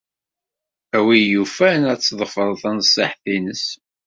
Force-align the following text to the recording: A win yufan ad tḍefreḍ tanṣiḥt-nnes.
A 0.97 0.99
win 1.05 1.23
yufan 1.31 1.81
ad 1.91 1.99
tḍefreḍ 1.99 2.53
tanṣiḥt-nnes. 2.63 3.65